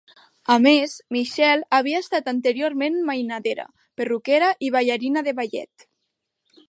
[0.53, 3.67] A més, Michelle havia estat anteriorment mainadera,
[4.01, 5.87] perruquera i ballarina de ballet.